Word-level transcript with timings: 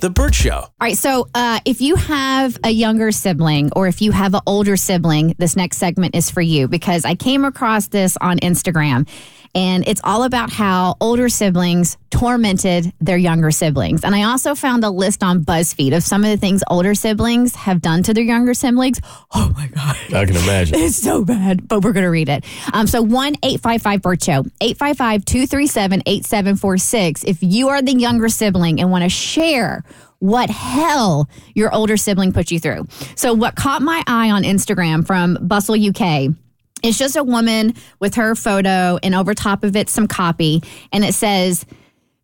The 0.00 0.10
Burt 0.10 0.34
Show. 0.34 0.52
All 0.52 0.72
right. 0.80 0.96
So, 0.96 1.28
uh, 1.34 1.60
if 1.64 1.80
you 1.80 1.96
have 1.96 2.58
a 2.64 2.70
younger 2.70 3.12
sibling 3.12 3.70
or 3.76 3.86
if 3.86 4.00
you 4.00 4.12
have 4.12 4.34
an 4.34 4.40
older 4.46 4.76
sibling, 4.76 5.34
this 5.38 5.56
next 5.56 5.76
segment 5.76 6.14
is 6.14 6.30
for 6.30 6.40
you 6.40 6.68
because 6.68 7.04
I 7.04 7.14
came 7.14 7.44
across 7.44 7.88
this 7.88 8.16
on 8.16 8.38
Instagram 8.38 9.08
and 9.54 9.86
it's 9.88 10.00
all 10.04 10.22
about 10.22 10.50
how 10.50 10.96
older 11.00 11.28
siblings 11.28 11.96
tormented 12.10 12.92
their 13.00 13.16
younger 13.16 13.50
siblings. 13.50 14.04
And 14.04 14.14
I 14.14 14.24
also 14.24 14.54
found 14.54 14.84
a 14.84 14.90
list 14.90 15.22
on 15.22 15.44
BuzzFeed 15.44 15.96
of 15.96 16.02
some 16.02 16.22
of 16.24 16.30
the 16.30 16.36
things 16.36 16.62
older 16.68 16.94
siblings 16.94 17.54
have 17.56 17.80
done 17.80 18.02
to 18.04 18.14
their 18.14 18.24
younger 18.24 18.54
siblings. 18.54 19.00
Oh 19.34 19.52
my 19.56 19.68
God. 19.68 19.96
I 20.12 20.24
can 20.24 20.36
imagine. 20.36 20.78
It's 20.80 20.96
so 20.96 21.24
bad, 21.24 21.68
but 21.68 21.84
we're 21.84 21.92
going 21.92 22.04
to 22.04 22.10
read 22.10 22.28
it. 22.28 22.44
Um, 22.72 22.86
so 22.86 23.02
1 23.02 23.36
855 23.42 24.02
Burt 24.02 24.22
Show, 24.22 24.44
855 24.60 25.24
237 25.24 26.02
8746. 26.06 27.24
If 27.24 27.38
you 27.42 27.68
are 27.68 27.82
the 27.82 27.92
younger 27.92 28.28
sibling 28.28 28.80
and 28.80 28.90
want 28.90 29.04
to 29.04 29.10
share 29.10 29.84
what 30.20 30.50
hell 30.50 31.28
your 31.54 31.74
older 31.74 31.96
sibling 31.96 32.32
put 32.32 32.50
you 32.50 32.60
through. 32.60 32.86
So, 33.14 33.32
what 33.32 33.56
caught 33.56 33.82
my 33.82 34.02
eye 34.06 34.30
on 34.30 34.42
Instagram 34.42 35.06
from 35.06 35.38
Bustle 35.40 35.74
UK 35.74 36.34
it's 36.82 36.98
just 36.98 37.16
a 37.16 37.24
woman 37.24 37.74
with 37.98 38.14
her 38.14 38.34
photo 38.34 38.98
and 39.02 39.14
over 39.14 39.34
top 39.34 39.64
of 39.64 39.76
it 39.76 39.88
some 39.88 40.06
copy. 40.06 40.62
And 40.92 41.04
it 41.04 41.14
says 41.14 41.66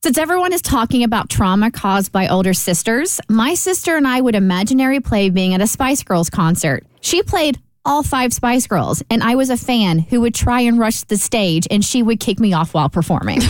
since 0.02 0.18
everyone 0.18 0.52
is 0.52 0.62
talking 0.62 1.02
about 1.02 1.28
trauma 1.28 1.70
caused 1.70 2.12
by 2.12 2.28
older 2.28 2.54
sisters 2.54 3.20
my 3.28 3.54
sister 3.54 3.96
and 3.96 4.06
i 4.06 4.20
would 4.20 4.36
imaginary 4.36 5.00
play 5.00 5.30
being 5.30 5.52
at 5.52 5.60
a 5.60 5.66
spice 5.66 6.02
girls 6.02 6.30
concert. 6.30 6.86
She 7.00 7.22
played 7.22 7.58
all 7.86 8.02
five 8.02 8.34
Spice 8.34 8.66
Girls, 8.66 9.02
and 9.08 9.22
I 9.22 9.36
was 9.36 9.48
a 9.48 9.56
fan 9.56 10.00
who 10.00 10.20
would 10.20 10.34
try 10.34 10.60
and 10.60 10.78
rush 10.78 11.02
the 11.02 11.16
stage, 11.16 11.66
and 11.70 11.84
she 11.84 12.02
would 12.02 12.20
kick 12.20 12.40
me 12.40 12.52
off 12.52 12.74
while 12.74 12.90
performing. 12.90 13.38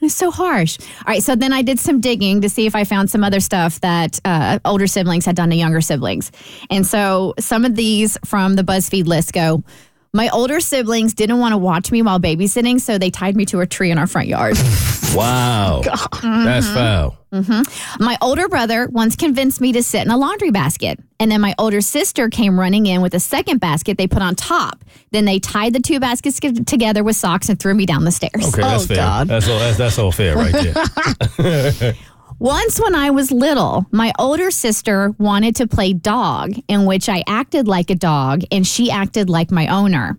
it's 0.00 0.14
so 0.14 0.30
harsh. 0.30 0.78
All 0.80 1.04
right, 1.06 1.22
so 1.22 1.36
then 1.36 1.52
I 1.52 1.62
did 1.62 1.78
some 1.78 2.00
digging 2.00 2.40
to 2.42 2.48
see 2.48 2.66
if 2.66 2.74
I 2.74 2.84
found 2.84 3.08
some 3.10 3.24
other 3.24 3.40
stuff 3.40 3.80
that 3.80 4.18
uh, 4.24 4.58
older 4.64 4.86
siblings 4.86 5.24
had 5.24 5.36
done 5.36 5.50
to 5.50 5.56
younger 5.56 5.80
siblings, 5.80 6.32
and 6.68 6.84
so 6.86 7.34
some 7.38 7.64
of 7.64 7.76
these 7.76 8.18
from 8.24 8.56
the 8.56 8.62
BuzzFeed 8.62 9.06
list 9.06 9.32
go. 9.32 9.62
My 10.12 10.28
older 10.30 10.60
siblings 10.60 11.14
didn't 11.14 11.38
want 11.38 11.52
to 11.52 11.58
watch 11.58 11.90
me 11.92 12.02
while 12.02 12.20
babysitting, 12.20 12.80
so 12.80 12.98
they 12.98 13.10
tied 13.10 13.36
me 13.36 13.44
to 13.46 13.60
a 13.60 13.66
tree 13.66 13.90
in 13.90 13.98
our 13.98 14.06
front 14.06 14.28
yard. 14.28 14.56
Wow. 15.14 15.80
That's 15.84 16.66
mm-hmm. 16.66 16.74
foul. 16.74 17.18
Mm-hmm. 17.32 18.04
My 18.04 18.18
older 18.20 18.48
brother 18.48 18.88
once 18.88 19.16
convinced 19.16 19.60
me 19.60 19.72
to 19.72 19.82
sit 19.82 20.04
in 20.04 20.10
a 20.10 20.16
laundry 20.16 20.50
basket. 20.50 21.00
And 21.18 21.30
then 21.30 21.40
my 21.40 21.54
older 21.58 21.80
sister 21.80 22.28
came 22.28 22.60
running 22.60 22.86
in 22.86 23.00
with 23.00 23.14
a 23.14 23.20
second 23.20 23.58
basket 23.58 23.96
they 23.96 24.06
put 24.06 24.20
on 24.20 24.34
top. 24.34 24.84
Then 25.12 25.24
they 25.24 25.38
tied 25.38 25.72
the 25.72 25.80
two 25.80 26.00
baskets 26.00 26.38
together 26.66 27.02
with 27.02 27.16
socks 27.16 27.48
and 27.48 27.58
threw 27.58 27.74
me 27.74 27.86
down 27.86 28.04
the 28.04 28.12
stairs. 28.12 28.48
Okay, 28.48 28.60
that's 28.60 28.84
oh, 28.84 28.86
fair. 28.86 29.24
That's 29.24 29.48
all. 29.48 29.58
That's, 29.58 29.78
that's 29.78 29.98
all 29.98 30.12
fair 30.12 30.36
right 30.36 30.52
there. 30.52 31.94
Once, 32.38 32.78
when 32.78 32.94
I 32.94 33.10
was 33.10 33.32
little, 33.32 33.86
my 33.92 34.12
older 34.18 34.50
sister 34.50 35.14
wanted 35.18 35.56
to 35.56 35.66
play 35.66 35.94
dog, 35.94 36.52
in 36.68 36.84
which 36.84 37.08
I 37.08 37.24
acted 37.26 37.66
like 37.66 37.90
a 37.90 37.94
dog 37.94 38.42
and 38.52 38.66
she 38.66 38.90
acted 38.90 39.30
like 39.30 39.50
my 39.50 39.66
owner. 39.68 40.18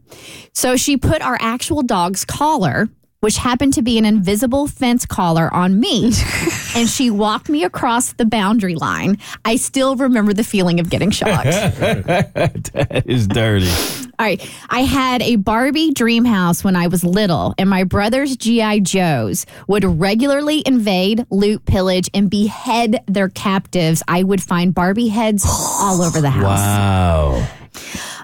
So 0.54 0.76
she 0.78 0.98
put 0.98 1.22
our 1.22 1.38
actual 1.40 1.84
dog's 1.84 2.26
collar, 2.26 2.90
which 3.20 3.38
happened 3.38 3.74
to 3.74 3.82
be 3.82 3.98
an 3.98 4.06
invisible 4.06 4.68
fence 4.68 5.06
collar, 5.06 5.54
on 5.54 5.80
me, 5.80 6.06
and 6.76 6.90
she 6.90 7.12
walked 7.12 7.50
me 7.50 7.64
across 7.64 8.14
the 8.14 8.26
boundary 8.26 8.76
line. 8.76 9.18
I 9.46 9.56
still 9.56 9.96
remember 9.96 10.34
the 10.34 10.44
feeling 10.44 10.80
of 10.80 10.90
getting 10.90 11.12
shocked. 11.12 11.44
that 11.46 13.04
is 13.06 13.28
dirty. 13.28 13.72
All 14.20 14.26
right. 14.26 14.42
I 14.70 14.82
had 14.82 15.22
a 15.22 15.36
Barbie 15.36 15.92
dream 15.92 16.26
house 16.26 16.64
when 16.64 16.76
I 16.76 16.88
was 16.88 17.04
little, 17.04 17.54
and 17.60 17.70
my 17.70 17.84
brother's 17.84 18.36
G.I. 18.36 18.80
Joes 18.80 19.46
would 19.68 19.86
regularly 19.86 20.64
invade, 20.66 21.26
loot, 21.30 21.66
pillage, 21.66 22.10
and 22.16 22.28
behead 22.28 23.04
their 23.08 23.30
captives. 23.30 24.02
I 24.08 24.24
would 24.24 24.42
find 24.42 24.74
Barbie 24.74 25.10
heads 25.10 25.46
all 25.48 26.02
over 26.02 26.20
the 26.20 26.32
house. 26.32 26.60
Wow. 26.60 27.48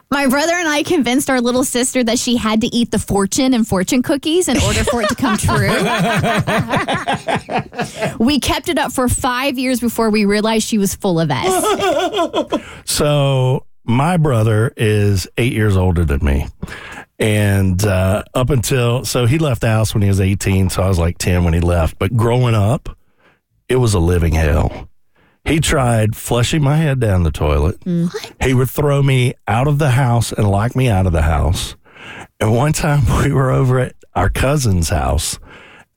My 0.09 0.27
brother 0.27 0.53
and 0.53 0.67
I 0.67 0.83
convinced 0.83 1.29
our 1.29 1.41
little 1.41 1.63
sister 1.63 2.03
that 2.03 2.17
she 2.19 2.37
had 2.37 2.61
to 2.61 2.67
eat 2.67 2.91
the 2.91 2.99
fortune 2.99 3.53
and 3.53 3.67
fortune 3.67 4.01
cookies 4.03 4.47
in 4.47 4.57
order 4.61 4.83
for 4.83 5.01
it 5.01 5.09
to 5.09 5.15
come 5.15 5.37
true. 5.37 5.69
we 8.25 8.39
kept 8.39 8.69
it 8.69 8.77
up 8.77 8.91
for 8.91 9.07
five 9.09 9.57
years 9.57 9.79
before 9.79 10.09
we 10.11 10.25
realized 10.25 10.67
she 10.67 10.77
was 10.77 10.93
full 10.93 11.19
of 11.19 11.31
S. 11.31 12.61
So 12.85 13.65
my 13.85 14.17
brother 14.17 14.73
is 14.77 15.27
eight 15.38 15.53
years 15.53 15.75
older 15.77 16.05
than 16.05 16.23
me. 16.23 16.47
And 17.19 17.83
uh, 17.85 18.23
up 18.33 18.49
until, 18.49 19.05
so 19.05 19.25
he 19.25 19.38
left 19.38 19.61
the 19.61 19.69
house 19.69 19.94
when 19.94 20.01
he 20.01 20.09
was 20.09 20.19
18. 20.19 20.69
So 20.69 20.83
I 20.83 20.88
was 20.88 20.99
like 20.99 21.17
10 21.17 21.44
when 21.44 21.53
he 21.53 21.59
left. 21.59 21.99
But 21.99 22.16
growing 22.17 22.55
up, 22.55 22.97
it 23.69 23.77
was 23.77 23.94
a 23.94 23.99
living 23.99 24.33
hell. 24.33 24.89
He 25.45 25.59
tried 25.59 26.16
flushing 26.16 26.63
my 26.63 26.77
head 26.77 26.99
down 26.99 27.23
the 27.23 27.31
toilet. 27.31 27.77
He 28.41 28.53
would 28.53 28.69
throw 28.69 29.03
me 29.03 29.33
out 29.47 29.67
of 29.67 29.77
the 29.77 29.91
house 29.91 30.31
and 30.31 30.50
lock 30.50 30.75
me 30.75 30.88
out 30.89 31.05
of 31.05 31.11
the 31.11 31.21
house. 31.21 31.75
And 32.39 32.55
one 32.55 32.73
time 32.73 33.01
we 33.23 33.31
were 33.31 33.51
over 33.51 33.79
at 33.79 33.95
our 34.15 34.29
cousin's 34.29 34.89
house, 34.89 35.39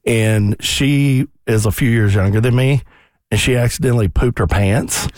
and 0.04 0.56
she 0.60 1.26
is 1.46 1.66
a 1.66 1.70
few 1.70 1.90
years 1.90 2.14
younger 2.14 2.40
than 2.40 2.56
me, 2.56 2.82
and 3.30 3.40
she 3.40 3.56
accidentally 3.56 4.08
pooped 4.08 4.38
her 4.38 4.46
pants. 4.46 5.08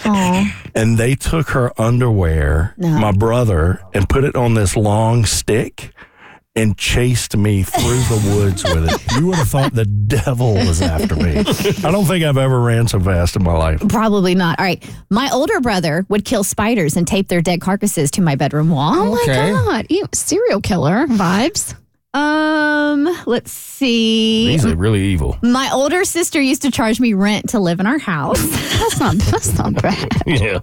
And 0.75 0.97
they 0.99 1.15
took 1.15 1.51
her 1.51 1.73
underwear, 1.81 2.75
my 2.79 3.13
brother, 3.13 3.83
and 3.95 4.09
put 4.09 4.25
it 4.25 4.35
on 4.37 4.55
this 4.55 4.77
long 4.77 5.25
stick 5.25 5.93
and 6.57 6.77
chased 6.77 7.37
me 7.37 7.63
through 7.63 7.83
the 7.83 8.35
woods 8.35 8.65
with 8.65 8.91
it. 8.91 9.13
You 9.21 9.27
would 9.29 9.37
have 9.37 9.49
thought 9.49 9.75
the 9.75 9.85
devil 9.85 10.55
was 10.55 10.83
after 10.83 11.15
me. 11.15 11.39
I 11.39 11.93
don't 11.93 12.05
think 12.07 12.25
I've 12.25 12.37
ever 12.39 12.61
ran 12.61 12.89
so 12.89 12.99
fast 12.99 13.37
in 13.37 13.45
my 13.45 13.53
life. 13.53 13.81
Probably 13.89 14.35
not. 14.35 14.59
All 14.59 14.65
right. 14.65 14.83
My 15.09 15.31
older 15.33 15.61
brother 15.61 16.05
would 16.09 16.25
kill 16.25 16.43
spiders 16.43 16.97
and 16.97 17.07
tape 17.07 17.29
their 17.29 17.43
dead 17.43 17.61
carcasses 17.61 18.11
to 18.13 18.23
my 18.23 18.35
bedroom 18.35 18.71
wall. 18.71 18.93
Oh 18.97 19.11
my 19.15 19.25
God. 19.27 19.87
You, 19.89 20.07
serial 20.13 20.61
killer 20.61 21.07
vibes. 21.07 21.77
Um, 22.15 23.05
let's 23.27 23.53
see. 23.53 24.49
These 24.49 24.65
are 24.67 24.75
really 24.75 25.03
evil. 25.05 25.39
My 25.43 25.71
older 25.73 26.05
sister 26.05 26.41
used 26.41 26.63
to 26.63 26.71
charge 26.71 27.01
me 27.01 27.13
rent 27.13 27.51
to 27.51 27.61
live 27.61 27.81
in 27.81 27.87
our 27.87 27.99
house. 27.99 28.41
That's 28.79 28.99
not, 29.01 29.17
that's 29.17 29.59
not 29.59 29.83
bad. 29.83 30.09
Yeah. 30.27 30.61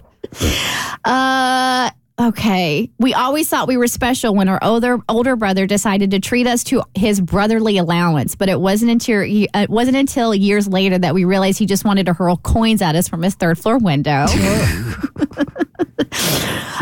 Uh 1.04 1.90
okay. 2.20 2.90
We 2.98 3.14
always 3.14 3.48
thought 3.48 3.68
we 3.68 3.76
were 3.76 3.86
special 3.86 4.34
when 4.34 4.48
our 4.48 4.58
older 4.62 4.98
older 5.08 5.36
brother 5.36 5.66
decided 5.66 6.10
to 6.10 6.18
treat 6.20 6.46
us 6.46 6.64
to 6.64 6.82
his 6.94 7.20
brotherly 7.20 7.78
allowance, 7.78 8.34
but 8.34 8.48
it 8.48 8.60
wasn't 8.60 8.90
until 8.90 9.22
it 9.24 9.70
wasn't 9.70 9.96
until 9.96 10.34
years 10.34 10.66
later 10.66 10.98
that 10.98 11.14
we 11.14 11.24
realized 11.24 11.58
he 11.58 11.66
just 11.66 11.84
wanted 11.84 12.06
to 12.06 12.12
hurl 12.12 12.36
coins 12.38 12.82
at 12.82 12.96
us 12.96 13.08
from 13.08 13.22
his 13.22 13.34
third 13.34 13.58
floor 13.58 13.78
window. 13.78 14.26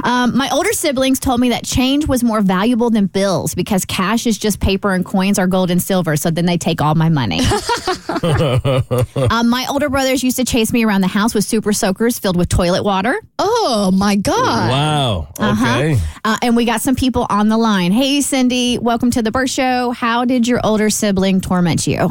Um, 0.04 0.36
my 0.36 0.50
older 0.52 0.72
siblings 0.74 1.18
told 1.18 1.40
me 1.40 1.48
that 1.48 1.64
change 1.64 2.06
was 2.06 2.22
more 2.22 2.42
valuable 2.42 2.90
than 2.90 3.06
bills 3.06 3.54
because 3.54 3.86
cash 3.86 4.26
is 4.26 4.36
just 4.36 4.60
paper 4.60 4.92
and 4.92 5.02
coins 5.02 5.38
are 5.38 5.46
gold 5.46 5.70
and 5.70 5.80
silver. 5.80 6.16
So 6.16 6.30
then 6.30 6.44
they 6.44 6.58
take 6.58 6.82
all 6.82 6.94
my 6.94 7.08
money. 7.08 7.40
um, 9.30 9.48
my 9.48 9.66
older 9.70 9.88
brothers 9.88 10.22
used 10.22 10.36
to 10.36 10.44
chase 10.44 10.74
me 10.74 10.84
around 10.84 11.00
the 11.00 11.08
house 11.08 11.34
with 11.34 11.44
super 11.44 11.72
soakers 11.72 12.18
filled 12.18 12.36
with 12.36 12.50
toilet 12.50 12.84
water. 12.84 13.18
Oh 13.38 13.90
my 13.94 14.16
God. 14.16 14.70
Wow. 14.70 15.28
Uh-huh. 15.38 15.78
Okay. 15.78 16.00
Uh, 16.22 16.36
and 16.42 16.54
we 16.54 16.66
got 16.66 16.82
some 16.82 16.94
people 16.94 17.26
on 17.30 17.48
the 17.48 17.56
line. 17.56 17.90
Hey, 17.90 18.20
Cindy, 18.20 18.78
welcome 18.78 19.10
to 19.12 19.22
the 19.22 19.30
Burt 19.30 19.48
Show. 19.48 19.92
How 19.92 20.26
did 20.26 20.46
your 20.46 20.60
older 20.62 20.90
sibling 20.90 21.40
torment 21.40 21.86
you? 21.86 22.10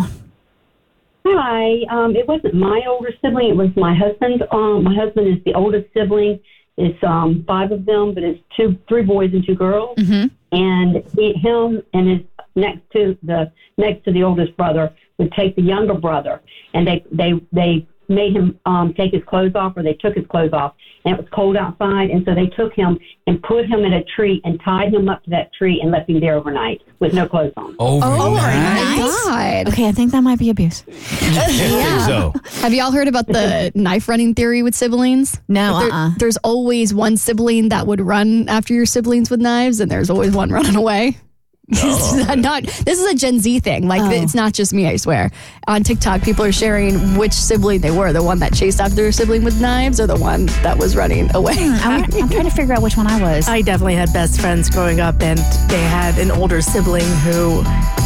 Hi. 1.25 1.83
Um, 1.91 2.15
it 2.15 2.27
wasn't 2.27 2.55
my 2.55 2.81
older 2.87 3.13
sibling. 3.21 3.49
It 3.49 3.55
was 3.55 3.69
my 3.75 3.93
husband's. 3.95 4.41
Um, 4.51 4.83
my 4.83 4.95
husband 4.95 5.27
is 5.27 5.43
the 5.45 5.53
oldest 5.53 5.93
sibling. 5.93 6.39
It's 6.77 7.01
um, 7.03 7.43
five 7.47 7.71
of 7.71 7.85
them, 7.85 8.13
but 8.13 8.23
it's 8.23 8.39
two, 8.57 8.77
three 8.87 9.03
boys 9.03 9.31
and 9.33 9.45
two 9.45 9.55
girls. 9.55 9.97
Mhm. 9.97 10.31
And 10.51 11.03
he, 11.15 11.33
him 11.33 11.83
and 11.93 12.09
his 12.09 12.19
next 12.55 12.81
to 12.93 13.17
the 13.23 13.51
next 13.77 14.03
to 14.05 14.11
the 14.11 14.23
oldest 14.23 14.55
brother 14.57 14.93
would 15.17 15.31
take 15.33 15.55
the 15.55 15.61
younger 15.61 15.93
brother, 15.93 16.41
and 16.73 16.87
they 16.87 17.03
they 17.11 17.33
they 17.51 17.87
made 18.13 18.35
him 18.35 18.59
um, 18.65 18.93
take 18.93 19.11
his 19.13 19.23
clothes 19.25 19.53
off, 19.55 19.73
or 19.75 19.83
they 19.83 19.93
took 19.93 20.15
his 20.15 20.25
clothes 20.27 20.53
off, 20.53 20.73
and 21.05 21.13
it 21.15 21.19
was 21.19 21.27
cold 21.33 21.57
outside, 21.57 22.09
and 22.09 22.23
so 22.25 22.33
they 22.33 22.47
took 22.47 22.73
him 22.73 22.97
and 23.27 23.41
put 23.43 23.65
him 23.65 23.81
in 23.81 23.93
a 23.93 24.03
tree 24.15 24.41
and 24.43 24.59
tied 24.63 24.93
him 24.93 25.09
up 25.09 25.23
to 25.23 25.29
that 25.29 25.53
tree 25.53 25.79
and 25.81 25.91
left 25.91 26.09
him 26.09 26.19
there 26.19 26.35
overnight 26.35 26.81
with 26.99 27.13
no 27.13 27.27
clothes 27.27 27.53
on. 27.57 27.75
Overnight. 27.79 28.97
God. 28.97 29.67
Okay, 29.69 29.87
I 29.87 29.91
think 29.91 30.11
that 30.11 30.21
might 30.21 30.39
be 30.39 30.49
abuse. 30.49 30.83
Yeah. 31.23 32.05
So, 32.05 32.33
Have 32.61 32.73
y'all 32.73 32.91
heard 32.91 33.07
about 33.07 33.27
the 33.27 33.71
knife 33.75 34.07
running 34.07 34.33
theory 34.33 34.63
with 34.63 34.75
siblings? 34.75 35.39
No, 35.47 35.79
There- 35.79 35.91
uh-uh. 35.91 36.11
There's 36.17 36.37
always 36.37 36.93
one 36.93 37.17
sibling 37.17 37.69
that 37.69 37.87
would 37.87 38.01
run 38.01 38.47
after 38.49 38.73
your 38.73 38.85
siblings 38.85 39.29
with 39.29 39.39
knives, 39.39 39.79
and 39.79 39.89
there's 39.91 40.09
always 40.09 40.31
one 40.33 40.51
running 40.51 40.75
away. 40.75 41.17
This 41.73 42.13
is 42.13 42.27
not. 42.37 42.63
This 42.63 42.99
is 42.99 43.05
a 43.11 43.15
Gen 43.15 43.39
Z 43.39 43.59
thing. 43.61 43.87
Like 43.87 44.01
Oh. 44.01 44.09
it's 44.11 44.35
not 44.35 44.51
just 44.53 44.73
me. 44.73 44.85
I 44.87 44.97
swear. 44.97 45.31
On 45.67 45.81
TikTok, 45.81 46.21
people 46.21 46.43
are 46.43 46.51
sharing 46.51 47.17
which 47.17 47.31
sibling 47.31 47.79
they 47.79 47.89
were: 47.89 48.11
the 48.11 48.21
one 48.21 48.39
that 48.39 48.53
chased 48.53 48.81
after 48.81 48.95
their 48.95 49.11
sibling 49.13 49.43
with 49.45 49.61
knives, 49.61 49.99
or 50.01 50.05
the 50.07 50.17
one 50.17 50.47
that 50.61 50.77
was 50.77 50.95
running 50.97 51.33
away. 51.35 51.55
I'm, 51.57 52.03
I'm 52.13 52.29
trying 52.29 52.43
to 52.43 52.49
figure 52.51 52.73
out 52.73 52.81
which 52.81 52.97
one 52.97 53.07
I 53.07 53.21
was. 53.21 53.47
I 53.47 53.61
definitely 53.61 53.95
had 53.95 54.11
best 54.11 54.41
friends 54.41 54.69
growing 54.69 54.99
up, 54.99 55.21
and 55.21 55.39
they 55.69 55.81
had 55.81 56.17
an 56.19 56.31
older 56.31 56.61
sibling 56.61 57.05
who, 57.23 57.59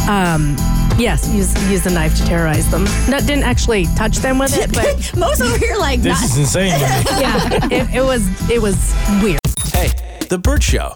um, 0.08 0.54
yes, 0.96 1.28
used, 1.34 1.58
used 1.68 1.84
a 1.86 1.90
knife 1.90 2.16
to 2.18 2.24
terrorize 2.26 2.70
them. 2.70 2.84
No, 3.08 3.18
didn't 3.18 3.42
actually 3.44 3.86
touch 3.96 4.18
them 4.18 4.38
with 4.38 4.56
it, 4.56 4.72
but 4.72 5.16
Most 5.18 5.42
over 5.42 5.58
here, 5.58 5.76
like, 5.78 6.00
this 6.00 6.22
is 6.22 6.38
insane. 6.38 6.78
yeah, 6.78 7.58
it, 7.72 7.96
it 7.96 8.02
was 8.04 8.22
it 8.48 8.62
was 8.62 8.76
weird. 9.20 9.40
Hey, 9.72 9.90
The 10.28 10.38
Burt 10.38 10.62
Show. 10.62 10.94